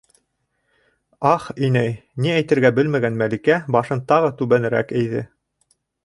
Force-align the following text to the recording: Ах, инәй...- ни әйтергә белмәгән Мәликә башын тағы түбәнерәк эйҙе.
Ах, 1.31 1.43
инәй...- 1.67 1.91
ни 2.25 2.31
әйтергә 2.37 2.71
белмәгән 2.79 3.19
Мәликә 3.19 3.57
башын 3.75 4.01
тағы 4.13 4.31
түбәнерәк 4.41 4.95
эйҙе. 5.03 5.21